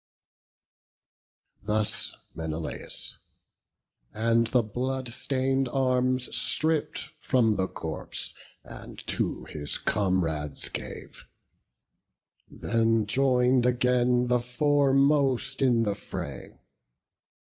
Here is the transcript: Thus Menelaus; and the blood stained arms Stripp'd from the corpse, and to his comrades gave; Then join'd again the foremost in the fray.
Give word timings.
Thus 1.61 2.15
Menelaus; 2.33 3.19
and 4.15 4.47
the 4.47 4.63
blood 4.63 5.09
stained 5.09 5.69
arms 5.69 6.35
Stripp'd 6.35 7.09
from 7.19 7.55
the 7.55 7.67
corpse, 7.67 8.33
and 8.63 8.97
to 9.05 9.43
his 9.45 9.77
comrades 9.77 10.69
gave; 10.69 11.27
Then 12.49 13.05
join'd 13.05 13.67
again 13.67 14.25
the 14.25 14.39
foremost 14.39 15.61
in 15.61 15.83
the 15.83 15.93
fray. 15.93 16.57